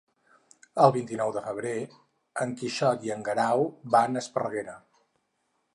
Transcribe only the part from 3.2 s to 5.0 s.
Guerau van a Esparreguera.